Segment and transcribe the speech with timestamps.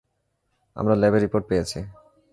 [0.75, 1.79] আমরা ল্যাবের রিপোর্ট পেয়েছি।